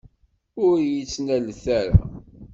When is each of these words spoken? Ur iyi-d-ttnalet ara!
Ur 0.65 0.75
iyi-d-ttnalet 0.79 1.63
ara! 1.79 1.97